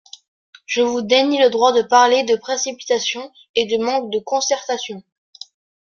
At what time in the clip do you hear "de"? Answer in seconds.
1.73-1.83, 2.23-2.35, 3.67-3.77, 4.11-4.17